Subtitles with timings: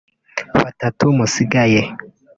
[0.63, 1.81] batatu musigaye